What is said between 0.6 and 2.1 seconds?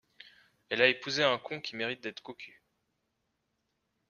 Elle a épousé un con qui mérite